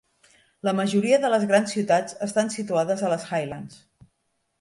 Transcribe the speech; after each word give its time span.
La 0.67 0.71
majoria 0.77 1.19
de 1.25 1.29
les 1.33 1.45
grans 1.51 1.75
ciutats 1.77 2.17
estan 2.29 2.49
situades 2.55 3.05
a 3.09 3.13
les 3.13 3.27
Highlands. 3.37 3.77